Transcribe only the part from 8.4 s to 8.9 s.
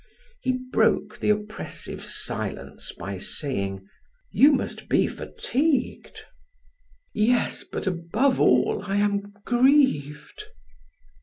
all